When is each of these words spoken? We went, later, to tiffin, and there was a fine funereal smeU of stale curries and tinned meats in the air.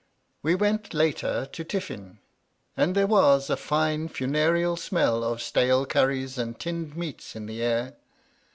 We 0.41 0.55
went, 0.55 0.95
later, 0.95 1.45
to 1.45 1.63
tiffin, 1.63 2.17
and 2.75 2.95
there 2.95 3.05
was 3.05 3.51
a 3.51 3.55
fine 3.55 4.07
funereal 4.07 4.75
smeU 4.75 5.21
of 5.21 5.43
stale 5.43 5.85
curries 5.85 6.39
and 6.39 6.57
tinned 6.59 6.97
meats 6.97 7.35
in 7.35 7.45
the 7.45 7.61
air. 7.61 7.97